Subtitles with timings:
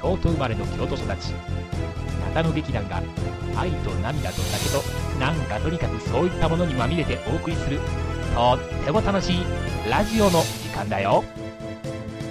[0.00, 1.34] 京都生まれの京都育ち。
[2.34, 3.02] 中野劇団が
[3.56, 4.82] 愛と涙と酒と
[5.18, 7.80] なんかとにかくそういったものにまみれてお送りする
[8.34, 9.44] とっても楽しい
[9.90, 11.24] ラジオの時間だよ。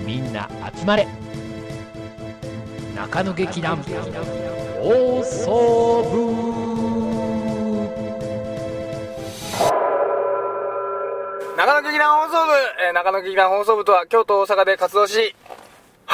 [0.06, 1.08] みんな集まれ。
[2.96, 6.70] 中野劇団放送部。
[11.58, 12.54] 中野劇団放送部、
[12.88, 15.36] えー中野劇団放送部とは京都大阪で活動し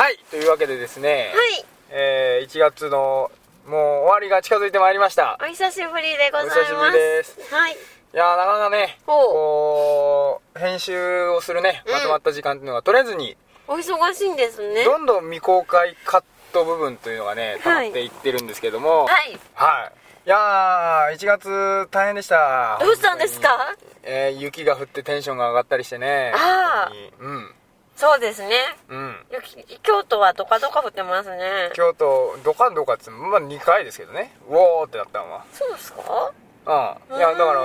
[0.06, 1.66] はいというわけでですね、はい。
[1.90, 3.32] えー1月の
[3.66, 5.36] もう終わりが近づいてまいりました。
[5.42, 6.60] お久しぶりでございます。
[6.60, 7.40] お久しぶりです。
[7.52, 7.72] はい。
[7.74, 7.76] い
[8.14, 11.94] やーなかなかねこう編集をするねうん。
[11.94, 13.36] まとまった時間っていうのが取れずに、
[13.68, 14.84] お忙しいんですね。
[14.86, 19.06] どんどん未公開カット部分というのがね溜まはいっていってるんですけども。
[19.06, 19.40] はい。
[19.56, 20.28] はい。
[20.28, 22.78] いやー1月大変でした。
[22.80, 23.76] どうしたんですか？
[24.04, 26.32] えー雪が降ってテンションが上がったりしてね。
[26.36, 26.94] あー。
[26.94, 27.32] 本当に。
[27.32, 27.56] うん
[27.96, 28.50] そうですね。
[28.90, 29.26] うん。
[29.32, 31.72] 雪京都はどかどか降ってますね。
[31.74, 34.36] 京都どかどかっつってまあ2回ですけどね。
[34.50, 35.46] うおーってなったのは。
[35.54, 36.32] そうですか？
[36.66, 37.18] うん。
[37.18, 37.62] いやだから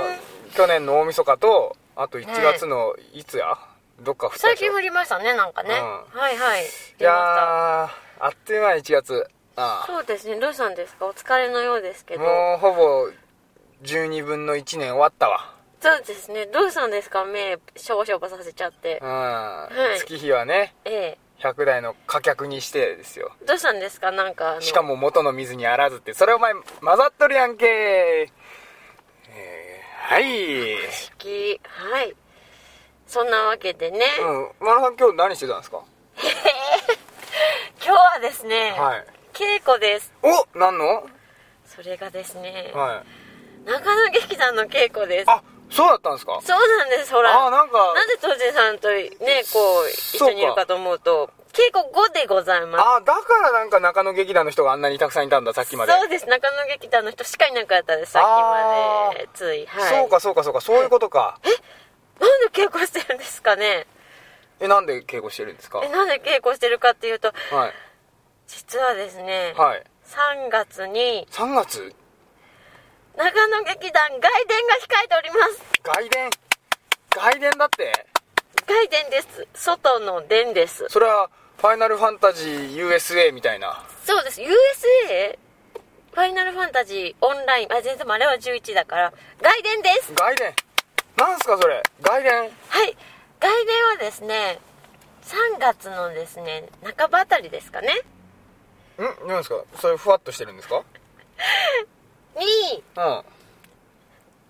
[0.55, 3.59] 去年の大晦日とあと1月のいつや、
[4.01, 5.71] どっか降った最近降りましたねなんかね、
[6.15, 6.63] うはいはい。
[6.65, 6.67] い
[7.03, 7.15] やー
[8.21, 9.29] あっという間に1月。
[9.57, 10.39] あしたそうですね。
[10.39, 11.07] どうしたんですか？
[11.07, 12.25] お疲れのようですけあど。
[12.25, 13.09] もうほぼ
[13.83, 16.47] 12分の1年終わったわそうですね。
[16.47, 17.25] どうしたんですか？
[17.25, 19.01] 目しょぼしょぼさせちゃって。
[19.03, 19.99] うん、い。
[19.99, 21.19] 月日はねええ。
[21.43, 23.33] 100台の貨客にしてですよ。
[23.47, 24.13] どうしたんですか？
[24.13, 26.63] なんかしかも元の水にあらずってそれお前混
[26.99, 27.67] ざっとるやんけ。
[27.67, 30.93] えー、はい。
[30.93, 32.15] 式はい。
[33.07, 34.01] そんなわけでね、
[34.61, 34.67] うん。
[34.67, 35.83] マナさん今日何してたんですか？
[37.83, 39.07] 今日はですね、はい。
[39.33, 40.13] 稽古です。
[40.23, 41.09] お何の？
[41.65, 43.03] それがですね、は
[43.65, 43.67] い。
[43.67, 45.31] 中野劇団の稽古です。
[45.31, 46.41] あそうだったんですか？
[46.43, 47.47] そうなんですほら。
[47.47, 49.11] あなんかなんで当時さんとね
[49.53, 52.85] こう一緒にいるかと思うと稽古後でございます。
[52.85, 55.93] あだからなんか中野劇団の人があんなにたくさんいたんださっきまで。
[55.93, 56.27] そうです。
[56.27, 59.67] 中野劇団の人しかいなかったですさっきまでつい。
[59.67, 60.01] はい。
[60.01, 61.41] そうかそうかそうかそういうことか。
[62.21, 63.87] なんで稽古してるんですかね？
[64.61, 65.81] えなんで稽古してるんですか？
[65.85, 67.73] えなんで稽古してるかっていうとはい。
[68.47, 69.85] 実はですね、はい。
[70.07, 71.95] 3月に3月？
[73.17, 75.63] 長野劇団外伝が控えております。
[75.83, 76.31] 外伝？
[77.15, 77.93] 外伝だって？
[78.67, 79.47] 外伝です。
[79.55, 80.87] 外の伝です。
[80.89, 81.29] それは
[81.59, 83.85] ファイナルファンタジー USA みたいな？
[84.05, 84.41] そうです。
[84.41, 85.39] USA
[86.13, 87.73] ファイナルファンタジーオンライン。
[87.73, 89.13] あ全然あれは11だから。
[89.43, 90.13] 外伝です。
[90.15, 90.55] 外伝？
[91.17, 91.83] なんすかそれ？
[92.01, 92.33] 外伝？
[92.33, 92.97] はい。
[93.41, 94.59] 外伝はですね
[95.25, 97.89] 3月のですね半ばあたりですかね。
[98.99, 99.29] ん？
[99.29, 99.63] なんですか？
[99.79, 100.83] それふわっとしてるんですか？
[102.39, 103.23] にうん。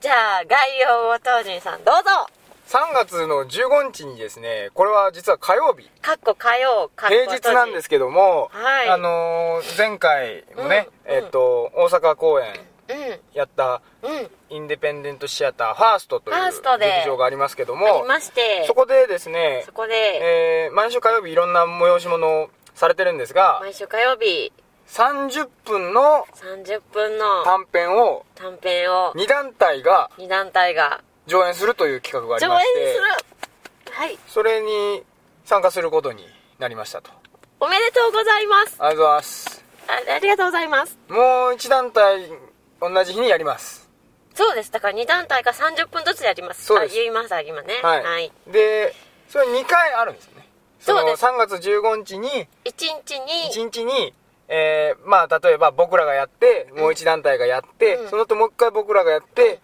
[0.01, 2.01] じゃあ概要を当人さんどうぞ。
[2.69, 5.89] 3月の15日にですねこれは実は火曜日。
[6.01, 8.89] かっこ火曜かっこ平日なんですけども、はい。
[8.89, 11.13] あのー前回もね、うん。
[11.15, 12.47] えっと大阪公演
[12.89, 13.21] うん。
[13.35, 14.31] やったうん。
[14.51, 16.87] インデペンデントシアターファーストというファーストで。
[17.05, 18.65] 劇場がありますけどあもりまして。
[18.67, 19.95] そこでですねそこで。
[20.67, 24.53] えー毎週火曜日いろんな催し物をされてるんですが毎週火曜日
[24.91, 33.31] 30分の30分の短編を短編を2団体が2団体が上演するという企画があり上演ましてする
[33.93, 34.19] はい。
[34.27, 35.03] それに
[35.45, 36.25] 参加することに
[36.59, 37.11] なりましたと。
[37.61, 38.77] おめでとうございます。
[38.79, 39.65] ありがとうございます。
[39.89, 40.99] あありがとうございます。
[41.09, 41.19] もう
[41.55, 42.29] 1団体
[42.81, 43.89] 同じ日にやります。
[44.34, 44.73] そうです。
[44.73, 46.65] だから2団体が30分ずつやります。
[46.65, 46.93] そうです。
[46.93, 47.75] あ言いました今ね。
[47.83, 48.95] はい、はい、で
[49.29, 50.49] それ2回あるんですよね。
[50.81, 51.23] そうです。
[51.23, 54.15] の3月15日に1日に1日に、
[54.53, 58.11] えーまあ例えば僕らがやってもう1団体がやって、うん。
[58.11, 59.61] その後もう一回僕らがやって、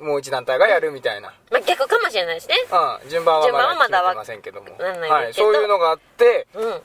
[0.00, 2.54] もう1団体がやるみたいな、まあ逆かもしれないですね。
[3.02, 4.68] うん、順番はまだ決めてませんけども。
[4.78, 6.80] はい、そういうのがあってうん。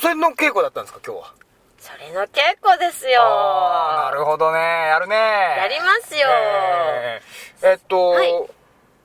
[0.00, 1.34] それの稽古だったんですか今日は？
[1.78, 3.20] それの稽古ですよ。
[3.20, 4.58] なるほどね。
[4.58, 5.14] やるね。
[5.14, 8.32] やりますよ、えーえっと、はい。
[8.32, 8.48] も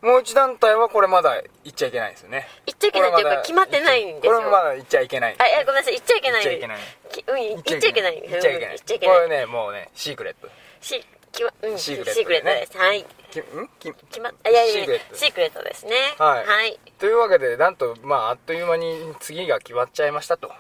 [0.02, 1.36] う1団体はこれまだ
[1.66, 2.48] 行っちゃいけないんですよね
[2.80, 4.34] ちゃいけないっていうか決まってないんですよ。
[4.34, 5.36] これもまだ行っちゃいけない。
[5.38, 5.94] あいやごめんなさい。
[5.94, 6.44] 言っちゃいけない。
[6.44, 6.80] 言っちゃいけない。
[7.12, 8.24] きうん言っちゃいけない。
[8.28, 8.68] 言っちゃいけない。
[8.70, 9.16] 言っちゃいけない。
[9.18, 10.50] これねもうねシークレット。
[10.82, 12.78] しきわうんシシーークレットです。
[12.78, 13.06] はい。
[13.32, 13.70] きん？
[13.80, 15.16] き決まあいやいやシークレット。
[15.16, 15.92] シークレットですね。
[16.18, 16.46] はい。
[16.46, 16.80] はい。
[16.98, 20.52] というわけでなんとまああっという間に次が決まっちゃいましたと。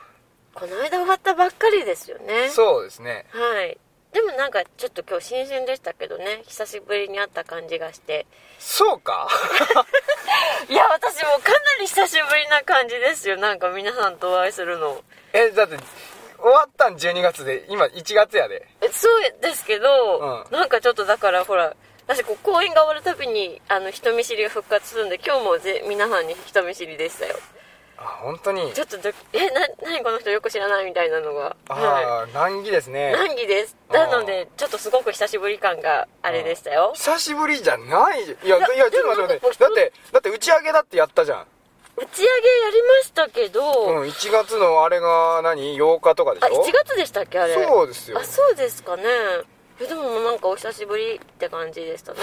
[0.53, 2.49] この間終わったばっかりですよね。
[2.49, 3.25] そうですね。
[3.31, 3.77] はい
[4.13, 6.41] でもなんかちょっと今日新鮮でしたけどね。
[6.47, 8.25] 久しぶりに会った感じがして。
[8.57, 9.27] そうか？
[10.67, 13.37] いや私もかなり久しぶりな感じですよ。
[13.37, 15.01] なんか皆さんとお会いするの。
[15.33, 15.77] えだって
[16.41, 18.67] 終わったん12月で今1月やで。
[18.81, 20.17] えそうですけど、
[20.49, 21.75] うなんかちょっとだからほら
[22.07, 27.35] 私こう公演が終わるたびにあの人見知りが復活するんで今日もぜ皆さんに人見知りでしたよ
[28.01, 28.71] あ本当に。
[28.73, 31.55] ちょっとどえな何この人よく知らないみたいなのが。
[31.67, 33.09] あはあ難儀ですね。
[33.11, 33.75] い難儀です。
[33.91, 36.93] なのでちょっとすごく久しぶり感があれでしたよ。
[36.95, 38.23] 久しぶりじゃない。
[38.23, 39.63] いやいやいやちょっと待って待って。
[39.63, 41.45] だってだって打ち上げだってやったじゃん。
[41.97, 47.53] 打ち上げやりましたけど、うん1月のあれが何？8日とかでしあょ1月でしたっけあれ？
[47.53, 48.17] そうですよ。
[48.17, 49.03] あそうですかね。
[49.81, 52.19] えでもなんかお久しぶりって感じでしたね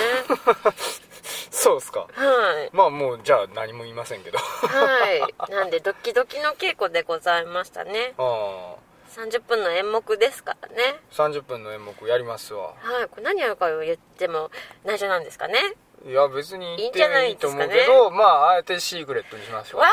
[1.57, 2.01] そうですか。
[2.13, 2.77] はい。
[2.77, 4.39] まあもうじゃあ何も言いませんけど。
[4.39, 5.35] はい。
[5.51, 8.15] なんでドキドキの稽古でございましたね。
[8.19, 8.87] ああ。
[9.19, 11.01] 30分の演目ですからね。
[11.11, 12.75] 30分の演目やりますわ。
[12.79, 13.09] はい。
[13.09, 14.51] これ何やるかを言っても
[14.85, 15.59] 内緒なんですかね。
[16.07, 19.89] いや別に言っいいんじゃないていいと思うけどまああえてシークレットにしましょうわ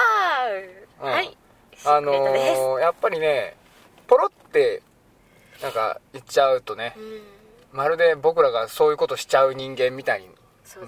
[1.01, 1.07] うん。
[1.07, 1.37] ーはい
[1.85, 3.57] あのー、やっぱりね
[4.05, 4.83] ポロって
[5.61, 7.23] なんか言っちゃうとねうん。
[7.71, 10.29] まるで僕らがそういうことしちゃう人間みたいに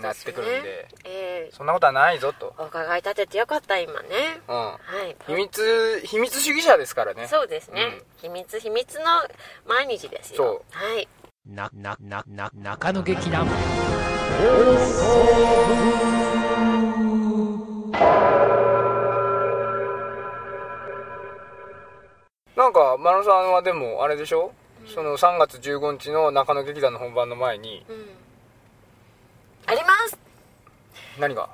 [0.01, 0.87] なってくるんで。
[1.03, 4.41] えそんなことはないぞと、ーお伺い立ててよかった今ね。
[4.47, 4.77] うん、は
[5.07, 5.15] い。
[5.27, 7.27] 秘密秘密主義者ですからね。
[7.27, 9.05] そうですね、秘密秘密の
[9.67, 10.63] 毎日ですよ。
[10.71, 11.07] はい。
[11.45, 13.47] な、な、な、な、中野劇団。
[22.55, 24.53] なんか真野さんはでもあれでしょ、
[24.87, 28.24] その3月15日の中野劇団の本番の前にうん
[29.67, 30.17] あります。
[31.19, 31.49] 何が？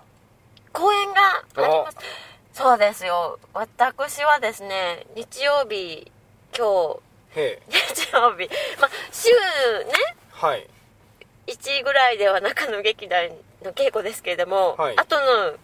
[0.73, 1.21] 公演が
[1.55, 1.61] あ。
[1.61, 1.97] ります。
[2.53, 3.39] そうですよ。
[3.53, 6.11] 私はですね日曜日
[6.57, 6.99] 今
[7.33, 8.49] 日日曜日
[8.79, 9.93] まあ週ね
[10.31, 10.67] はい。
[11.47, 13.29] 1ぐらいでは中野劇団
[13.63, 14.97] の稽古ですけれども、はい。
[14.97, 15.15] あと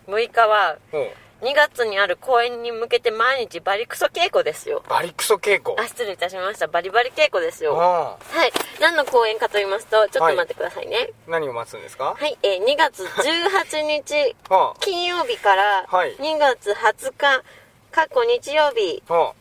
[0.08, 1.12] の6日はおう
[1.42, 4.84] 2月にある公演に向けて毎日バリクソ稽古ですよ。
[4.90, 5.80] バリクソ稽古？
[5.80, 6.68] あ失礼いたしました。
[6.68, 7.80] バリバリ稽古ですよ。
[7.80, 8.52] あはい。
[8.82, 11.12] 何の公演かと言いますとちょっと待ってくださいね。
[11.28, 12.16] あ何を待つんですか？
[12.20, 16.16] はい、えー2月18日 は金曜日からはい。
[16.16, 17.44] 2月20日
[17.92, 19.34] 過去日曜日あは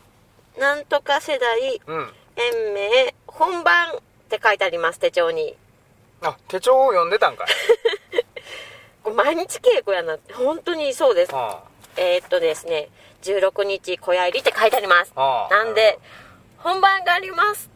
[0.59, 2.15] なんとか世代あうん。
[2.37, 5.57] 延命本番って書いてあります手帳に。
[6.21, 7.49] あ手帳を読んでたんかい。
[9.15, 10.35] 毎日稽古やなって。
[10.35, 11.33] 本当にそうです。
[11.35, 11.63] は
[11.97, 12.89] えーっとですね
[13.23, 15.13] 16日小屋入りって書いてあります。
[15.17, 15.99] なんで
[16.59, 17.71] 本番があります。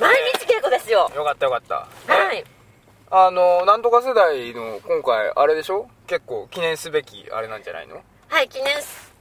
[0.00, 1.10] 毎日稽古ですよ。
[1.14, 1.74] よかったよかった。
[2.12, 2.44] はい。
[3.10, 5.88] あのなんとか世代の今回あれでしょ？
[6.06, 8.02] 結構記念すべきあれなんじゃないの？
[8.28, 9.12] はい記念す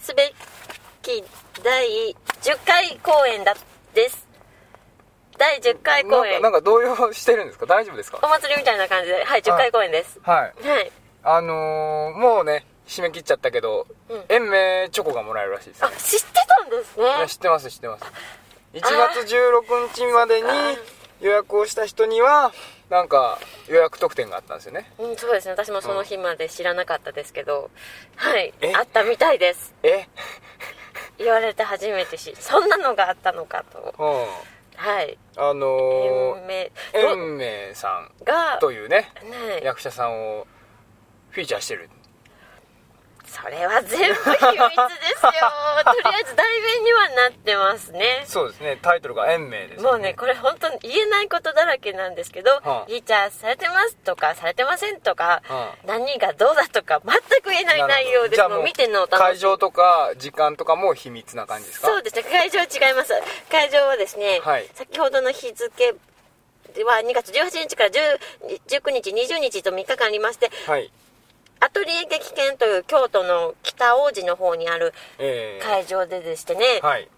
[0.00, 0.32] すべ
[1.02, 1.22] き
[1.62, 3.54] 第10回公演だ
[3.94, 4.26] です。
[5.38, 6.40] 第10回公演。
[6.40, 7.66] なんかなんか動揺してるんですか？
[7.66, 8.20] 大丈夫ですか？
[8.22, 9.24] お祭りみたいな感じで。
[9.24, 10.20] はい10回公演です。
[10.22, 10.68] はい。
[10.68, 10.92] はい。
[11.24, 14.24] あのー、もうね締め切っちゃったけど、うん。
[14.28, 17.04] 延命チョコがもらえるらしいですねあ知ってたんですね。
[17.28, 18.04] 知ってます知ってます。
[18.74, 20.48] 1月16日までに
[21.20, 22.52] 予約をした人には
[22.90, 23.38] なんか
[23.68, 24.92] 予約特典があったんですよね。
[24.98, 25.52] うん、そうですね。
[25.52, 27.70] 私もその日まで知らなかったですけど、
[28.16, 28.52] はい。
[28.60, 28.72] え？
[28.74, 29.74] あったみたいです。
[29.82, 30.06] え？
[31.18, 33.94] 言われて初めて知そんなのがあったのかと。
[33.98, 34.26] うん。
[34.76, 35.18] はい。
[35.36, 37.74] あのー、延命。
[37.74, 40.46] さんがというねね役者さんを
[41.30, 41.88] フィーチャーしてる
[43.32, 44.36] それは全部秘密で
[45.16, 45.32] すよ。
[45.84, 48.24] とりあえず題名にはなってますね。
[48.26, 48.78] そうですね。
[48.82, 52.84] タイトルが延命ですもうねこれ本当に言えないことだらけなんですけど、はあ。
[52.84, 59.22] フィーチャーされてますとかされてませんとか、は何がどうだとか全く言えない内容ですもう見てのお楽しみ。
[59.22, 61.88] 会場とか時間とかも秘密な感じですか？
[61.88, 62.22] そうですね。
[62.24, 63.12] 会場違います。
[63.50, 64.68] 会場はですね、はい。
[64.74, 65.94] 先ほどの日付
[66.84, 68.18] は2月18日から10
[68.68, 70.90] 19日20日と3日間ありましてはい
[71.62, 77.08] アトリエ劇研という京都の北大路の方にあるえー、会場ででしてね、はい。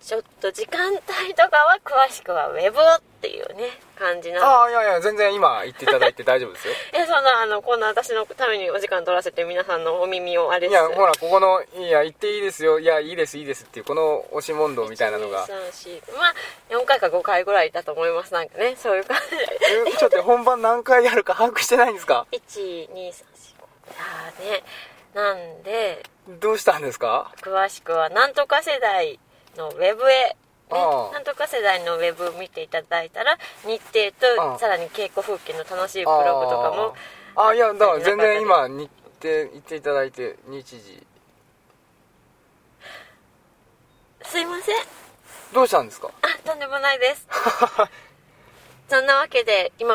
[0.00, 1.00] ちょっと時間帯
[1.34, 6.74] とかは詳しくはウェブをっていうね感じなああいやいや全然今言っていただいて大丈夫ですよ。
[6.92, 12.78] えそんなあのこんな私のためにお時間取らせて皆さんのお耳をあれいやほらここの「いや言っていいですよ。
[12.78, 15.46] いやいいですいいです」っていうこの押し問答みたいなのが。
[15.46, 16.34] 123まあ
[16.68, 18.34] 4回か5回ぐらいだと思います。
[18.34, 19.16] なんかねそういう感
[19.86, 19.96] じ。
[19.96, 23.35] ちょっと本番何回やるか把握してないんですか？12345
[23.90, 24.62] ああね
[25.14, 26.02] なんで
[26.40, 27.32] どうしたんですか？
[27.40, 29.18] 詳しくはなんとか世代
[29.56, 30.36] のウェブへ、ね、
[30.70, 31.12] ああ。
[31.14, 34.52] なんとか世代のウェブ見ていただいたら日程ああ。
[34.54, 36.94] とさらに稽古風景の楽しいブログとかも
[37.36, 38.90] あーあいやだから全然今日程
[39.22, 41.06] 言っていただいて日時。
[44.24, 44.76] すいません。
[45.54, 46.10] どうしたんですか？
[46.22, 47.26] あとんでもないです。
[48.90, 49.94] そんなわけで今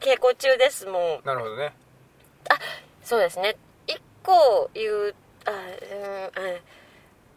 [0.00, 1.74] 稽古中ですもんなるほどね
[3.04, 3.56] そうですね。
[3.86, 6.60] 一個言うあうんうん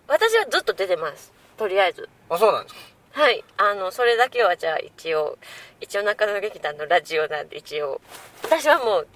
[0.08, 1.34] 私はずっと出てます。
[1.58, 2.08] とりあえず。
[2.30, 2.82] あそうなんですか。
[3.12, 3.44] はい。
[3.58, 5.38] あのそれだけはじゃあ一応
[5.82, 8.00] 一応中野劇団のラジオなんで一応。
[8.44, 9.08] 私はもう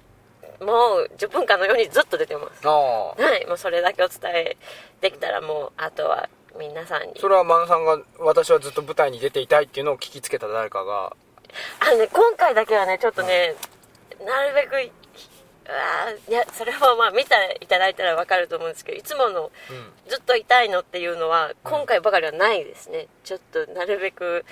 [0.64, 2.68] もう10分間のようにずっと出てます。
[2.68, 3.14] ああ。
[3.14, 3.46] はい。
[3.46, 4.56] もうそれだけお伝え
[5.00, 6.28] できたらもうあとは
[6.58, 7.14] 皆さんに。
[7.18, 11.16] それはマンさんが私はずっと舞台に出ていたいっていうのを聞きつけた誰かが。
[11.80, 13.54] あのね今回だけはねちょっとね、
[14.24, 15.01] なるべく
[16.28, 20.10] いやそれはまあ見ていただいたら分かると思うんですけどいつものうん。
[20.10, 24.44] ずっと痛いのっていうのは今回ばかりはないですね、ちょっとなるべく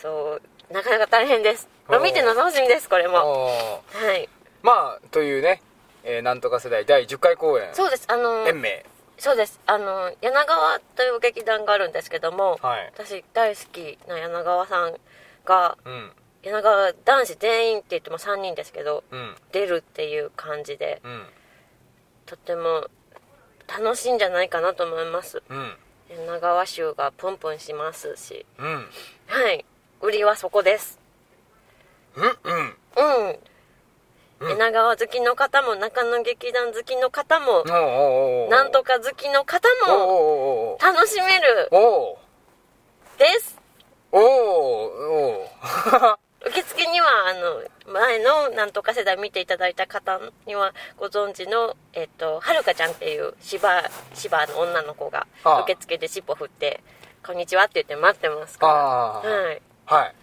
[0.00, 1.68] そうなかなか大変です。
[2.02, 3.82] 見ての楽しみですこれも。
[3.86, 4.28] はい。
[4.62, 5.62] まあというね、
[6.04, 7.74] えーなんとか世代第10回公演。
[7.74, 8.04] そうです。
[8.08, 8.84] あの延命。
[9.18, 9.60] そうです。
[9.66, 12.92] あの柳川という劇団があるんですけども、はい。
[12.94, 14.94] 私大好きな柳川さん
[15.44, 16.12] がうん
[16.44, 19.34] 柳川男子全員って言っても3人ですけどうん。
[19.52, 21.26] 出るっていう感じでうん。
[22.26, 22.88] とっても
[23.66, 25.42] 楽しいんじゃないかなと思います。
[25.48, 25.76] うん。
[26.10, 28.44] 柳川州がプンプンしますし。
[28.58, 28.86] うん。
[29.26, 29.64] はい。
[30.02, 30.98] 売りはそこです。
[32.16, 33.38] うんうん。
[34.50, 37.64] 柳川好きの方も中野劇団好きの方も
[38.50, 41.70] なんとか好きの方も楽しめる
[43.18, 43.58] です。
[44.12, 47.34] おうおう 受付にはあ
[47.86, 53.84] の前のなんとか世代見ていただいた方にはご存知の、えっと、はるかちゃんっていう芝
[54.14, 55.26] 芝の女の子が
[55.64, 56.82] 受付で尻尾振って
[57.24, 58.72] 「こんにちは」って言って待ってますから。
[59.30, 59.62] はい。
[59.86, 60.14] はい。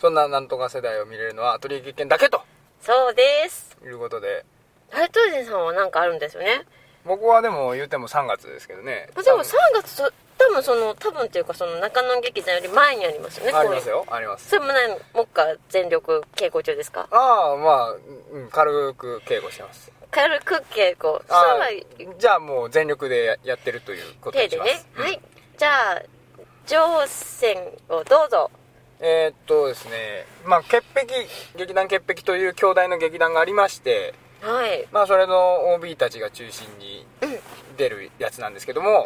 [0.00, 2.42] そんななんとか世代を見れるのはアトリエ劇研だけと。
[2.80, 3.76] そうです。
[3.84, 4.44] いうことで。
[4.90, 6.64] ハイトージンさんは何かあるんですよね
[7.04, 9.08] 僕はでも言うても3月ですけどね。
[9.24, 14.06] でも3月そ多分その多分っていうかその中野劇団より前にありますよねありますよ。
[14.10, 14.48] あります。
[14.48, 14.72] それもね
[15.14, 17.08] もっか全力稽古中ですか？
[17.10, 17.92] ああまあ、
[18.32, 19.92] うん、軽く稽古してます。
[20.10, 21.22] 軽く稽古。
[22.18, 25.02] じゃあもう全力でややってるということ手でねにします、うん。
[25.04, 25.20] はい。
[25.58, 26.02] じゃあ
[26.66, 27.56] 乗船
[27.88, 28.50] をどうぞ。
[29.02, 30.26] えーっとですね。
[30.44, 31.06] まあ潔癖
[31.56, 34.86] 劇団潔癖という兄弟の劇団がありましてはい。
[34.92, 37.06] まあそれの OB たちが中心に
[37.76, 39.04] 出るやつなんですけども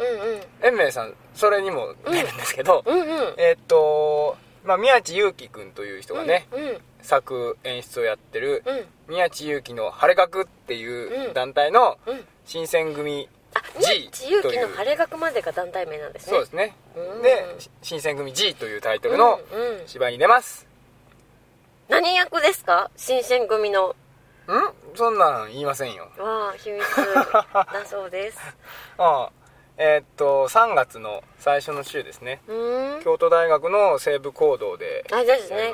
[0.61, 3.07] うん延明さんそれにも出るんですけど、うんうん。
[3.07, 6.77] うんえーっとまあ宮地祐樹君という人がね、うんうん。
[7.01, 9.13] 作演出をやってるうん。
[9.13, 11.33] 宮地祐樹の晴れ学っていううん。
[11.33, 12.25] 団体のうん。
[12.45, 16.29] 新選組あ G 自由記のという晴れ学までが団体名なんですね。
[16.31, 16.75] そうですね。
[16.95, 17.21] うん。
[17.21, 17.45] で
[17.81, 19.87] 新選組 G というタイトルのうんうん。
[19.87, 20.65] 芝居に出ます。
[21.87, 22.89] 何役ですか？
[22.97, 23.95] 新選組の
[24.53, 24.73] ん？
[24.95, 26.09] そんなん言いませんよ。
[26.17, 26.83] わあ秘密。
[27.53, 28.37] だそうです。
[28.97, 29.29] ああ
[29.77, 32.41] えーっと3月の最初の週ですね。
[32.47, 33.03] うーん。
[33.03, 35.73] 京都大学の西部講堂であれですね。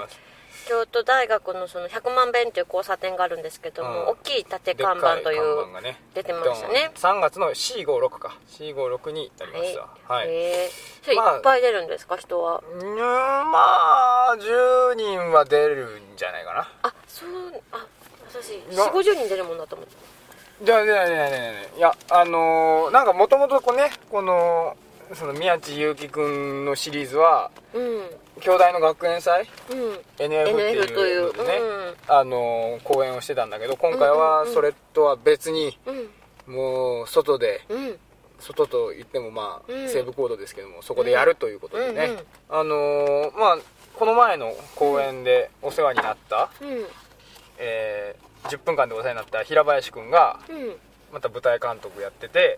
[0.68, 4.08] 京都大学のその100万遍という交差点があるんですけども、うん。
[4.10, 6.00] 大きい縦看板という看板がね。
[6.14, 6.92] 出てましたね。
[6.96, 8.38] 3月の C56 か。
[8.48, 9.90] C56 になりますわ。
[10.08, 10.70] はい、へ
[11.08, 12.64] えいまあっぱい出るんですか人は？
[12.74, 16.72] うーんまあ10人は出るんじゃないかな。
[16.84, 17.30] あそう
[17.72, 17.86] あ
[18.32, 18.86] 私な。
[18.86, 19.94] 4 5 0人出るもんだと思って。
[20.64, 21.62] じゃあいやいやいやいや。
[21.78, 24.76] いやあのーなんかもともとこうねこの
[25.14, 28.02] その宮地祐樹くんのシリーズはうん。
[28.40, 29.48] 兄弟の学園祭？
[29.70, 29.78] うん。
[30.18, 32.16] NF っていうね、うん。
[32.16, 35.78] あのー公演をしてたんだけど今回はそれとは別に
[36.48, 36.54] うん。
[36.54, 37.98] もう外でうん。
[38.40, 39.88] 外と言ってもまあ、うん。
[39.90, 42.20] 西部コードですけどもそこでやるということでね、うんうん。
[42.50, 43.58] あのーまあ
[43.94, 46.86] この前の公演でお世話になった、うん
[47.62, 50.76] えー10分間でお世話になった平林くんがうん。
[51.14, 52.58] また舞台監督やってて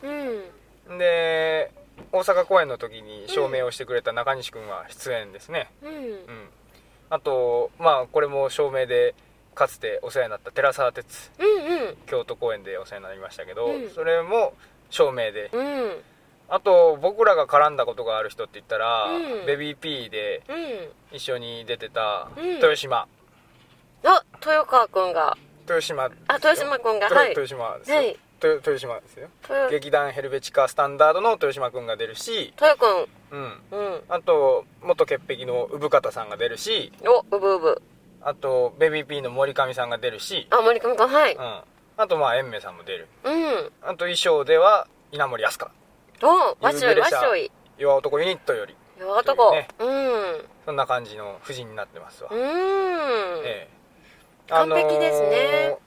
[0.88, 0.98] うん。
[0.98, 1.72] で
[2.12, 5.69] 大阪公演の時に照明をしてくれた中西くんは出演ですね。
[5.83, 5.89] うん。
[5.91, 6.24] うん。
[7.10, 9.13] あとまあこれも照明で
[9.55, 11.98] かつてお世話になった寺澤哲うんうん。
[12.07, 13.89] 京都公演でお世話になりましたけど、うん。
[13.89, 14.53] それも
[14.89, 15.50] 照明で。
[15.53, 16.01] うん。
[16.50, 19.45] あと僕らが絡んだことがある人って言ったら、うん。
[19.45, 21.15] ベビー P でうん。
[21.17, 22.48] 一緒に出てたうん。
[22.55, 23.07] 豊島、
[24.03, 25.38] あ豊川くんが。
[25.62, 27.29] 豊島あ豊島くんがとはい。
[27.29, 28.19] 豊島ですよ、はい。
[28.41, 29.29] 豊豊島ですよ。
[29.43, 29.69] 豊。
[29.69, 34.01] 劇団ヘルベチカスタンダードの豊島くんが出るし、豊くうん、んうん。
[34.10, 36.91] あと元潔癖の産方さんが出るし。
[37.05, 37.81] おうぶうぶ。
[38.22, 41.36] あとベビー P の森上さんが出るし、あ森上くんはい。
[41.36, 41.62] うん、
[41.98, 43.07] あとまあ延明さんも出る。
[43.24, 43.72] うん。
[43.81, 45.72] あと衣装では稲森飛鳥
[46.24, 47.51] おわっしょいわっしょい。
[47.77, 48.75] 弱男ユニットより。
[49.00, 49.51] よ男。
[49.51, 49.67] ね。
[49.79, 50.45] うん。
[50.65, 52.39] そんな感じの布陣になってますわ、うん。
[52.39, 53.83] ええ
[54.50, 55.77] 完璧ですね。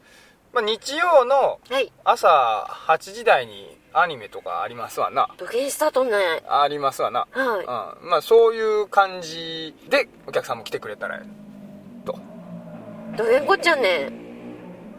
[0.53, 1.93] まあ、日曜のはい。
[2.05, 5.29] 朝8時台にアニメとかありますわな。
[5.37, 6.13] 土下スタートね。
[6.49, 11.21] ありますわな、はうん、まあそういう感じでお客さんも来てくれたら
[12.05, 12.19] と。
[13.15, 14.11] いどげんこっちゃんね。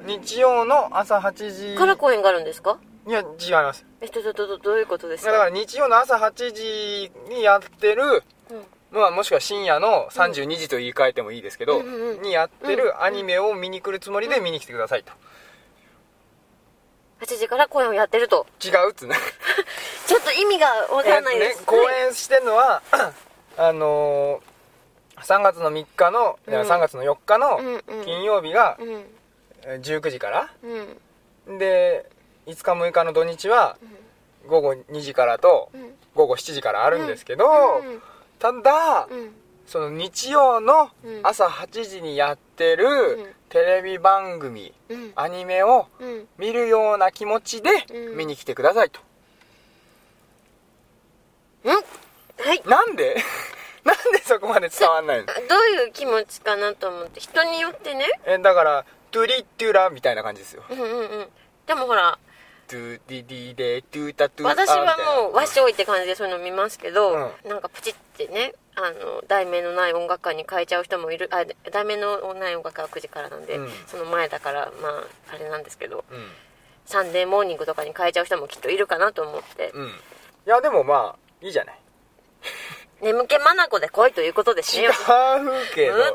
[0.06, 1.78] 日曜の朝8時。
[1.78, 2.80] から公演があるんですか？
[3.08, 3.86] いや違います。
[4.02, 8.04] えっとどどどどういうことですだからか日曜の朝8時にやってる
[8.52, 8.66] うん
[8.98, 12.22] まあ、もしくは深夜の32時と言い換えてもいいですけど、うんうんうん。
[12.22, 15.14] にやってるアニメを見に来るつもりで見に来てくださいと。
[17.22, 18.46] 8時から公演をやってると。
[18.64, 19.16] 違うっつうね
[20.06, 22.82] ちょっと意味がわからないです、えっとね公演してるのは
[23.58, 26.54] あのー、3月の3日の、うん。
[26.54, 28.06] 3月の4日のうんうん。
[28.06, 29.06] 金曜日がうん。
[29.64, 30.50] えー19時から
[31.48, 31.58] うん。
[31.58, 32.06] で
[32.46, 33.78] 5日6日の土日は
[34.46, 35.98] 午後2時からとうん。
[36.16, 37.46] 午後7時からあるんですけど、
[37.80, 38.02] うん
[38.40, 39.34] ただうん。
[39.66, 41.20] その日曜のうん。
[41.24, 43.34] 朝8時にやってるうん。
[43.50, 45.12] テレビ番組うん。
[45.16, 46.28] アニメをうん。
[46.38, 48.18] 見るような気持ちでうん。
[48.18, 49.00] 見に来てくださいと、
[51.64, 51.74] うん。
[51.74, 51.80] は
[52.54, 52.62] い。
[52.66, 53.16] なんで？
[53.84, 55.26] なんでそこまで伝わんないの？
[55.48, 57.20] どういう気持ちかなと思って。
[57.20, 58.06] 人によってね。
[58.26, 60.64] えだからトゥリットゥラみたいな感じですよ。
[60.70, 61.28] うんうんうん。
[61.66, 62.18] でもほら
[62.68, 76.28] トゥディディレトゥタトゥ私はもう和し尚って感じでそういうの見ますけど、うなんかプチってねあの題名のない音楽家に変えちゃう人もいるあ題名のない音楽家は9時からなんで、うんその前だからまああれなんですけどうん
[76.86, 79.90] サンデーモーニングとかに変えちゃう人もきっといるかなと思って、うんい
[80.50, 81.80] やでもまあいいじゃない
[83.02, 84.92] 眠気まなこで来いということですね違う
[85.76, 86.14] けど難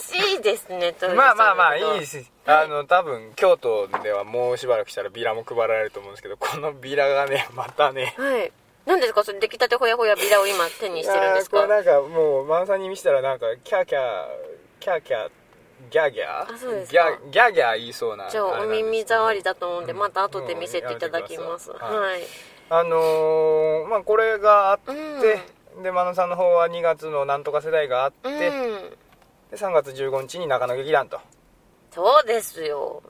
[0.00, 8.14] しいですねとまあまあまあいいですあの多分京都ではもうしばらくしたらビラも配られると思うんですけどこのビラがね またね。
[8.18, 8.52] はい。
[8.86, 11.56] 何ですかそれ出来たてほやほやビラを今手にしてるんですか？
[11.56, 14.26] これなんかもうマンさんに見せたらなんかキャーキャー
[14.80, 15.30] キャーキャーギャ。
[15.90, 16.46] ーギャーギか。
[17.02, 21.76] ャーギャーギャー言いそうなじゃあお耳障りだと思うんでうんまた後で見せていただきます、は
[22.16, 22.22] い。
[22.70, 25.42] あのーまあこれがあって、うん
[25.82, 28.38] で真野さんの方は2月のなんとか世代があって、うん。
[29.50, 31.20] で3月15日に中野劇団と。
[31.92, 33.02] そうですよ。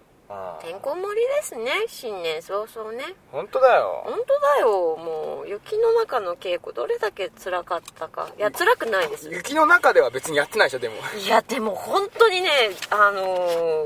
[0.60, 3.04] てんこ盛りですね新年早々ね。
[3.30, 4.02] 本当だよ。
[4.04, 4.96] 本当だよ。
[4.96, 8.30] もう雪の中の稽古どれだけ辛かったか。
[8.36, 9.32] いや辛くないですよ。
[9.32, 10.94] 雪の中では別にやってないでしょでも。
[11.18, 12.48] いやでも本当にね
[12.90, 13.22] あの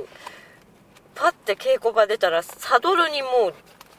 [0.01, 0.05] ー
[1.19, 3.55] パッて稽古場出たらサドルにもう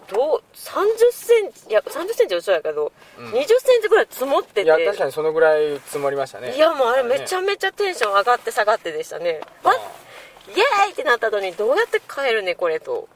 [0.10, 3.26] どう30センチいや30センチは嘘やけど、うん。
[3.28, 4.64] 20センチぐらい積もってて。
[4.64, 6.56] いや確かにそのぐらい積もりましたね。
[6.56, 9.42] いやもうあれめちゃねめちゃテンション上がって下がってでしたね。
[9.64, 13.08] わイエーイってなった後にどうやって帰るねこれと。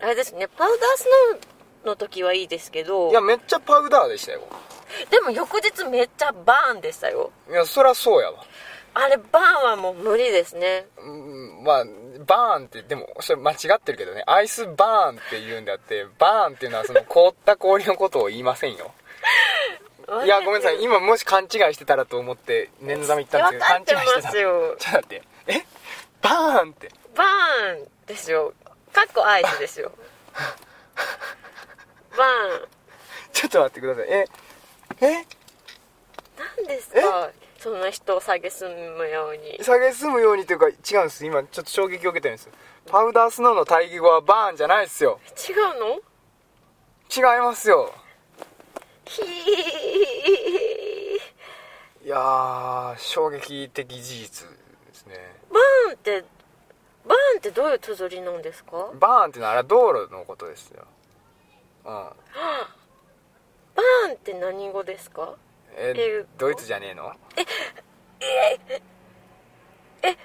[0.00, 3.10] あれですねパウダースノーの時はいいですけど。
[3.10, 4.40] いやめっちゃパウダーでしたよ。
[5.10, 7.30] でも翌日めっちゃバーンでしたよ。
[7.50, 8.44] いやそりゃそうやわ
[9.00, 10.86] あれバーンはもう無理ですね。
[10.98, 11.84] うんまあ
[12.26, 14.24] バーンってでもそれ間違ってるけどね。
[14.26, 18.92] アイスバーンって言うんであってバーンっていうのはその凍った氷のことを言いませんよ。
[20.24, 20.82] いやごめんなさい。
[20.82, 25.22] 今もし勘違いしてたらと思って念のため言ったんですけど勘違いしてたちょっと待って。
[25.46, 25.64] え？
[26.20, 26.90] バーンって。
[27.14, 28.52] バーンですよ。
[28.92, 29.92] かっこアイスですよ。
[32.16, 32.68] バーン。
[33.32, 34.06] ちょっと待ってください。
[34.10, 34.24] え？
[35.02, 35.24] え？
[36.56, 37.30] 何ですか？
[37.58, 39.58] そんな人を蔑むように。
[39.62, 41.26] 下げすむようにというか違うんです。
[41.26, 42.48] 今ちょっと衝撃を受けてるんです
[42.86, 45.18] パウダースノーの対義語はバーンじゃないですよ。
[45.48, 45.96] 違うの？
[47.10, 47.92] 違いますよ。
[49.04, 49.26] ひー。
[52.06, 55.16] いやー衝撃的事実ですね。
[55.50, 56.24] バーンって
[57.06, 58.90] バーンってどういう綴りなんですか？
[59.00, 60.84] バーンってのはあれは道路のことですよ。
[61.84, 61.92] うん。
[61.92, 65.34] バーンって何語ですか？
[65.76, 67.12] ええドイツじゃねえの？
[70.00, 70.16] え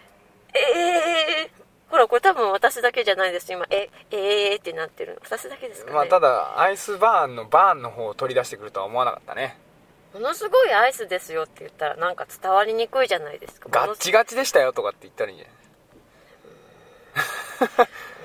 [0.55, 9.57] えー、ほらこれ多分私だけじゃないです今ええーってなってるの私だけですかね、まあただアイスバーンのバーンの方を取り出してくるとは思わなかったね
[10.13, 15.47] ものすごいアイスですよって言ったらなんか伝わりにくいじゃないですかガッチガチでしたよとかって言ったらいいんじゃ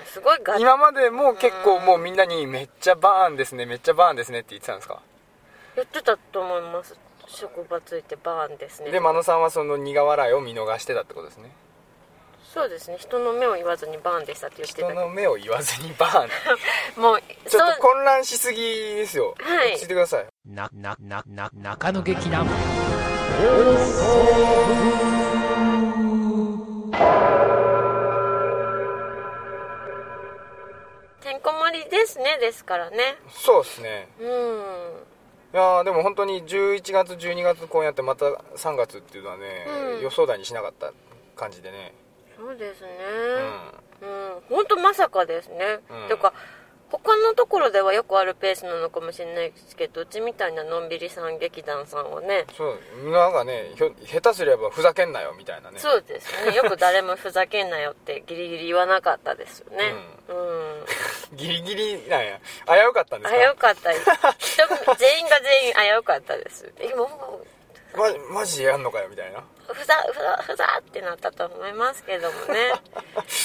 [0.07, 5.01] すごいガッない今までも結構もうみんなにめっちゃバーンですねめっちゃバーンですねって言ってたんですか
[5.77, 6.95] やってたと思います
[7.29, 8.91] 職場ついてバーンですね。
[8.91, 11.51] で真野さんはその苦笑いを見逃してたってことですね。
[12.53, 12.97] そうですね。
[12.99, 16.31] 人の目を言わずにバーンでしたって言ってた人の目を言わずにバーン。
[17.01, 18.61] もう ちょっと混乱しすぎ
[18.97, 19.35] ですよ。
[19.39, 19.73] はい。
[19.75, 20.27] 落ち着いてください。
[20.47, 22.47] な、な、な、な、中野劇団。
[31.21, 33.19] てんこ盛りですねですからね。
[33.31, 34.09] そうですね。
[34.19, 35.08] うん
[35.55, 40.03] いやーでも本当に11月12月公演やってまた3月っていうのはね、うん。
[40.03, 40.93] 予想だにしなかった
[41.37, 41.95] 感じでね。
[42.37, 42.89] そうですね。
[44.03, 44.57] ううん。
[44.57, 46.09] 本当まさかですね、うん。
[46.09, 46.35] というか
[46.91, 52.47] 他のところではよくあるペースなのかもしれないですけどうちみたいなのんびりさん劇団さんはね。
[52.57, 53.11] そう。
[53.11, 53.73] なんかね
[54.07, 55.79] 下手すればふざけんなよみたいなね。
[55.79, 56.55] そうですね。
[56.55, 59.95] よく誰もふざけんなよってギリギリ言わなかったですよね。
[60.29, 60.85] うん、
[61.33, 62.39] ギリギリなんや。
[62.67, 63.39] 危うかったんですか？
[63.39, 64.05] 危うかったです。
[64.55, 66.73] 人全員が全員危うかったです。
[66.79, 67.05] えも
[67.95, 69.43] うマジやんのかよみたいな。
[69.67, 72.73] ふざふざふざってなったと思いますけどもね。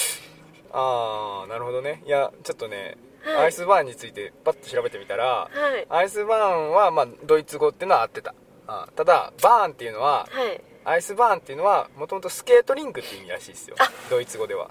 [0.72, 2.02] ああなるほどね。
[2.06, 3.36] いやちょっとねはい。
[3.44, 5.86] アイスバーンについてパッと調べてみたらはい。
[5.88, 8.34] アイスバーンはまあドイツ語っていうのは合ってた。
[8.66, 10.60] あただバーンっていうのははい。
[10.86, 13.76] アイスバーンっていうのはもともとスケートリンクっていう意味らしいですよ。
[13.78, 13.90] あ。
[14.10, 14.70] ドイツ語ではは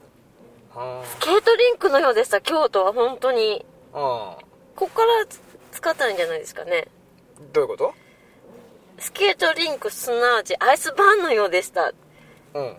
[0.73, 2.41] スケートリンクのようでした。
[2.41, 3.65] 京都は本当に。
[3.93, 4.38] あ
[4.75, 5.39] ここからつ
[5.71, 6.88] 使ったらいいんじゃないですかね。
[7.39, 7.93] うんどういうこと？
[8.99, 11.93] スケートリンクすなわちアイスバーンのようでした。
[12.53, 12.75] うん。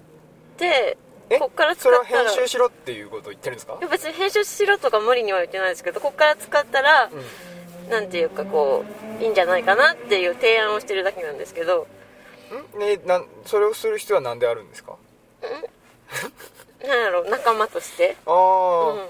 [0.58, 0.96] で
[1.30, 1.38] え？
[1.38, 3.78] こっから使それはったら編集しろっていうことを言ってるんですか？
[3.90, 7.90] 別に編集しろとか無理には言ってないですけどこっから使ったら、うん。
[7.90, 8.84] なんていうかこ
[9.20, 11.86] ういいんじゃないかなっていう提案をしてるだけなんですけど。
[12.76, 12.78] ん？
[12.80, 14.96] ねなんそれをする必要は何であるんですか？
[16.86, 19.06] なんやろう仲間として、ああ、うん、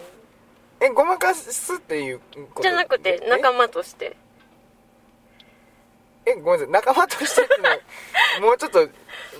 [0.80, 2.20] えごまかすっていう
[2.54, 2.62] こと？
[2.62, 4.16] じゃなくて仲間として。
[6.26, 6.72] ええごめんなさい。
[6.72, 7.78] 仲間としてってのは
[8.40, 8.88] もうちょっと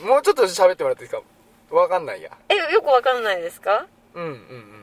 [0.07, 1.23] もうちょっと喋ってもらっていいです
[1.71, 1.75] か？
[1.75, 2.31] わかんないや。
[2.49, 3.87] えよくわかんないですか？
[4.15, 4.75] うんうんうん。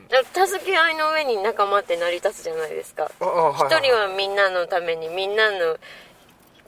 [0.46, 3.10] 助け合いの上に仲間って成り立つじゃないですか。
[3.20, 5.78] ああはい一人はみんなのためにみんなの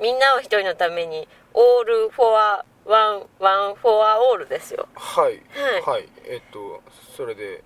[0.00, 4.88] みんなは一人のために all for one, one for all ですよ。
[4.94, 5.40] はい。
[5.84, 6.08] ははい。
[6.24, 6.82] えっと
[7.16, 7.64] それで。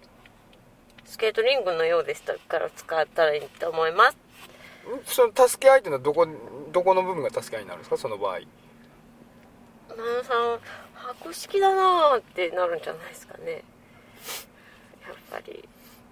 [1.04, 4.14] スケートリングのようでしたから使ったらいいと思います。
[4.14, 4.18] ん？
[5.04, 6.26] その助け合いっていうのはどこ
[6.70, 7.96] どこの部分が助け合いになるんですか？
[7.96, 8.40] その場合。
[9.88, 10.58] マナさん
[10.94, 13.52] 博識だなーってなるんじゃないですかね。
[13.52, 15.68] やっぱり。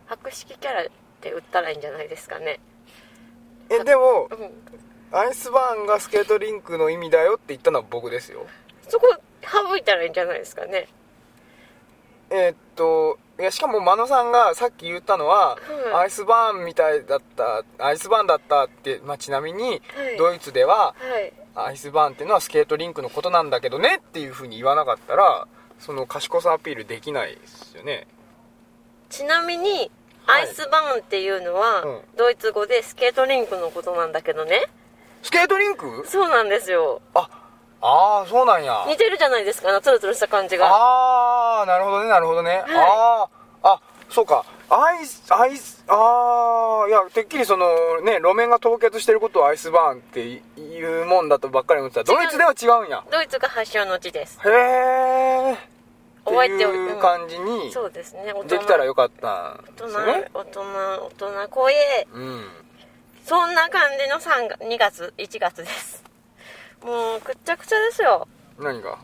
[0.07, 0.87] 博識キャラっ
[1.21, 2.61] て売ったらいいんじゃないですかね。
[3.71, 4.51] えでもうん。
[5.12, 8.45] アイスバーンがスケートリンクの意味だよって言ったのは僕ですよ
[8.88, 10.88] そこ省いたらいいんじゃないですかね。
[12.31, 19.81] えーっといやしかも真野さんがさっき言ったのは、うんアイスバーンみたいだったアイスバーンだったって、まあ、ちなみに、はい。
[20.16, 21.33] ドイツでははい。
[21.55, 25.46] アイスバーンっていうのはスケートリンクのことなんだけどねっていうふうに言わなかったら
[25.79, 28.07] その賢さアピールできないですよね。
[29.11, 29.90] ちなみに
[30.25, 30.42] はい。
[30.42, 32.01] アイスバーンっていうのは、うん。
[32.16, 34.66] ドイツ語でスケートリンクのことなんだけどね。
[35.22, 36.05] スケートリンク？
[36.09, 37.01] そうなんですよ。
[37.14, 37.29] あ
[37.81, 38.85] あーそうなんや。
[38.89, 40.67] 似てるじゃないですかツルツルした感じが。
[40.69, 43.29] ああなるほどねなるほどね、あ
[43.62, 44.45] ああそうか。
[44.69, 50.21] アイスアイスああいやてっきりそのね路面が凍結してることをアイスバーンって
[50.61, 52.05] いうもんだとばっかり思ってた。
[52.05, 53.05] ドイツでは違うんや。
[53.12, 54.41] ドイツが発祥の地です。
[54.45, 55.59] へえっ
[56.29, 58.33] ていう感じにそうですね。
[58.33, 58.49] 大人。
[58.49, 61.75] できたらよかったん大人ですね大人大人声
[62.12, 62.45] うん。
[63.25, 66.05] そんな感じの3月2月1月です
[66.85, 68.27] もうくっちゃくちゃですよ。
[68.59, 68.99] 何が？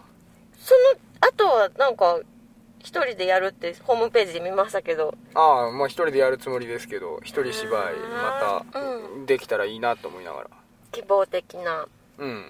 [0.58, 2.20] そのあとはなんか
[2.78, 5.14] 一人でやるってホームページで見ましたけど。
[5.34, 10.50] ああもう一人でやるつもりですけど一人芝居またうできたらいいなと思いながら。
[10.92, 11.86] 希望的な。
[12.18, 12.28] うん。
[12.28, 12.44] うん。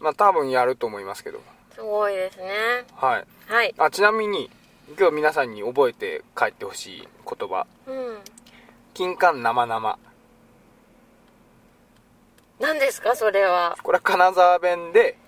[0.00, 1.40] まあ多分やると思いますけど。
[1.74, 2.46] すごいですね。
[2.94, 3.24] はい。
[3.46, 3.74] はい。
[3.78, 4.50] あちなみに
[4.98, 7.66] 今日皆さんに覚えて帰ってほしい言葉。
[7.86, 8.18] うん。
[8.94, 9.98] 金柑生々
[12.62, 13.76] 何ですかそれは？
[13.82, 15.18] これは金沢弁で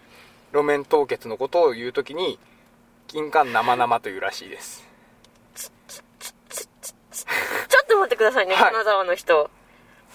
[0.53, 2.39] 路面凍結のことを言うときに
[3.09, 4.85] 金柑生々というらしいです。
[5.55, 5.71] ちょ
[7.83, 8.73] っと待ってくださいね、 はい。
[8.73, 9.51] 金沢の人。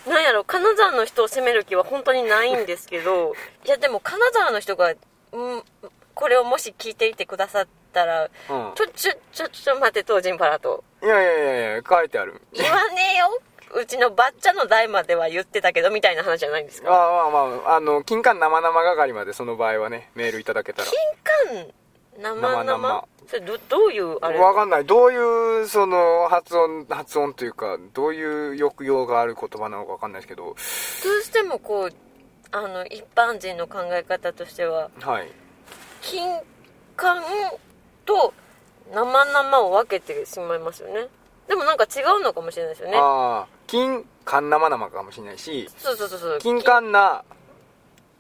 [0.08, 4.94] なんやろ金沢の人を責める気は本当にないんですけど いやでも金沢の人が、
[5.34, 5.64] うん、
[6.16, 8.30] これをもし聞いていてくださったらうん。
[8.76, 10.86] ちょちょちょちょ待って東神パラと。
[11.04, 12.42] いやいやいやいや書いてある。
[12.54, 13.42] 言わねえよ
[13.76, 16.90] うちのバッチャの代までは言ってたけどみたいな話じゃないんですあか？
[16.92, 20.88] まあまああの金柑生々係までその場合はねメールいただけたら。
[20.88, 21.72] 金柑
[22.22, 23.08] 生々？
[23.28, 24.40] それどどういうあれ？
[24.40, 24.86] わかんない。
[24.86, 30.46] どういうその発音発音というかどういう抑揚がある言葉なのかわかんないですけど。
[30.46, 30.56] どう
[31.24, 31.94] してもこう
[32.52, 35.32] あの一般人の考え方としてははい。
[36.02, 36.28] 金
[36.98, 37.22] 柑
[38.06, 38.34] と
[38.92, 41.08] 生々を分けてしまいますよね。
[41.48, 42.98] でもなんか違うのかもしれないですよね。
[42.98, 46.40] ああ金柑生々かもしれないしそうそうそうそう。
[46.40, 47.24] 金柑な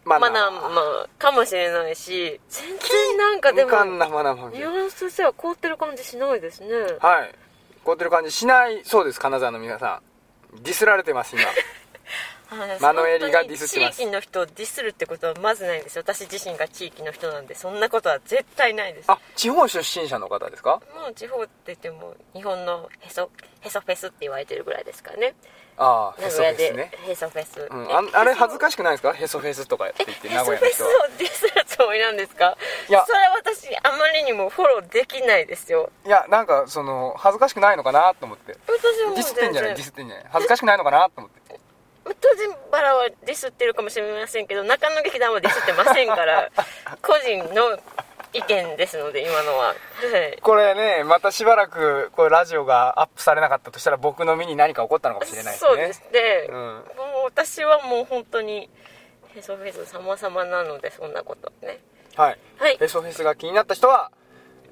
[0.05, 6.69] ままだまあかもしれないし全然なんかでも金柑生々ニュアンスとしては凍ってる感じしないですね。
[6.99, 7.35] はい。
[7.83, 10.01] 凍ってる感じしないそうです金沢の皆さ
[10.55, 10.61] ん。
[10.63, 11.45] ディスられてます今。
[11.45, 11.55] はい
[12.79, 13.97] マノエリがディスってます。
[13.97, 16.03] 地域の人をディスるってことはまずないんですよ。
[16.05, 19.11] 私自身が地域の人なんでそんなことは絶対ないです。
[19.11, 20.81] あ地方出身者の方ですか？
[20.95, 23.29] もう地方って言っても日本のへそ
[23.61, 25.35] へそフェスって言われてるぐらいですからね。
[25.77, 26.91] ああへそフェスね。
[27.07, 29.13] へそフェス、うん、ああれ恥ずかししくないですか？
[29.13, 32.57] へそフェスとかって言ってへそフェスをディスるつもりなんですか？
[32.89, 33.03] いや。
[33.05, 35.91] それは私あまりにもフォローできないですよ。
[36.05, 38.57] いやなんかその恥ずかしくないのかなと思って。
[38.67, 39.75] 私はもうディスってんじゃない？
[39.75, 40.25] ディスってんじゃない？
[40.29, 41.38] 恥ずかしくないのかなと思って
[42.19, 46.51] 当時バラはディスってるかもしれませんけど中野劇団はディスってませんから
[47.01, 47.77] 個人の
[48.33, 49.67] 意見ですので今のは。
[49.67, 50.39] はい。
[50.41, 55.69] これねまたしばらくこれラジオがアップされなかったとしたら僕の身に何か起こったのかもしれないですね。
[55.69, 56.03] そうです。
[56.11, 56.55] ね、うん。
[56.55, 56.83] もう
[57.25, 58.69] 私はもう本当に
[59.35, 61.79] へそフェス様々なのでそんなことね。
[62.15, 62.37] はい。
[62.57, 62.77] はい。
[62.77, 64.11] フェソフェスが気になった人は、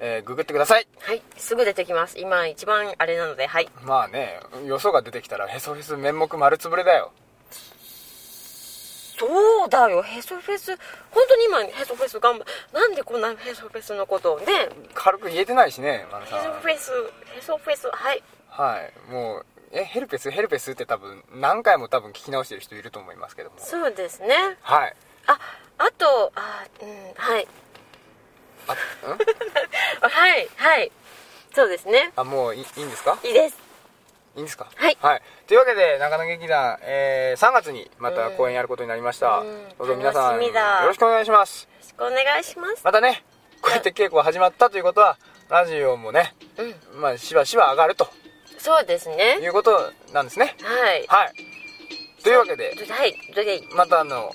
[0.00, 0.86] えーググってください。
[1.00, 1.22] はい。
[1.36, 2.18] すぐ出てきます。
[2.18, 3.68] 今一番あれなのではい。
[3.82, 7.12] まあねよそが出てきたらヘソフェス面目丸つぶれだよ
[9.18, 10.02] そうだよ。
[10.02, 10.76] へそフェス。
[11.10, 14.68] 本当に今へそフェス頑張なんでこんなへそフェスのことをね。
[14.94, 16.44] 軽く言えてないしねマナへさん。
[16.44, 16.92] そフェス
[17.36, 18.22] へそフェスはい。
[18.48, 19.10] はい。
[19.10, 23.56] もうえヘルペスヘルペスって多分何回も多分聞き直してる人いると思いますけども。
[23.58, 24.56] そうですね。
[24.62, 24.94] はい。
[25.26, 25.38] あ
[25.78, 27.48] あとあうんはい。
[28.68, 28.76] あん？
[30.02, 30.92] あ はいはい。
[31.54, 32.12] そうですね。
[32.16, 33.18] あもういいいいんですか？
[33.24, 33.56] いいです
[34.38, 34.68] いいんですか？
[34.76, 34.96] はい。
[35.46, 39.68] というわけで中野劇団、えー3月にまた公演やることになりました、うん。
[39.78, 40.48] どうぞ皆さんよ
[40.86, 41.64] ろしくお願いします。
[41.64, 42.82] よろしくお願いします。
[42.84, 43.24] またね
[43.60, 47.00] こうやって稽古が始まったということはラジオもね、うん。
[47.00, 48.08] まあ、しばしば上がると。
[48.58, 49.38] そうですね。
[49.40, 50.54] いうことなんですね。
[50.62, 51.04] はい。
[51.08, 51.32] はい。
[52.22, 53.14] というわけではい。
[53.74, 54.32] またあの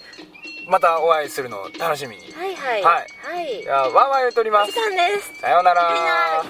[0.69, 2.31] またお会いするのを楽しみに。
[2.33, 2.83] はいはい。
[2.83, 3.07] はい。
[3.35, 3.61] はい。
[3.61, 4.71] いやワンワン言うとります。
[5.39, 6.43] さようなら